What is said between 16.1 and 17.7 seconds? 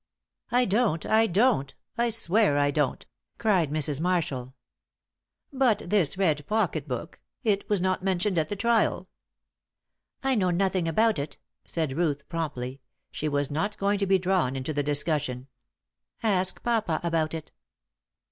"Ask papa about it."